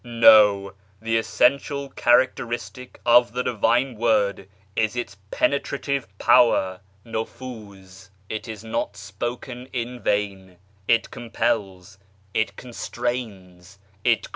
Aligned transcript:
No: 0.03 0.73
the 0.99 1.15
essential 1.19 1.89
character 1.91 2.47
itic 2.47 2.95
of 3.05 3.33
the 3.33 3.43
Divine 3.43 3.93
Word 3.93 4.49
is 4.75 4.95
its 4.95 5.17
penetrative 5.29 6.07
power 6.17 6.81
(imfuz): 7.05 8.09
it, 8.27 8.63
not 8.63 8.97
spoken 8.97 9.67
in 9.71 9.99
vain, 9.99 10.57
it 10.87 11.11
compels, 11.11 11.99
it 12.33 12.55
constrains, 12.55 13.77
it 14.03 14.21
creates. 14.23 14.29